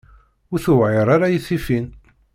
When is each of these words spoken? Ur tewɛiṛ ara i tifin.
Ur 0.51 0.59
tewɛiṛ 0.65 1.07
ara 1.15 1.27
i 1.31 1.39
tifin. 1.45 1.87